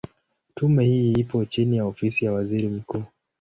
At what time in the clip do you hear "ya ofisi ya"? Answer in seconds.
1.77-2.31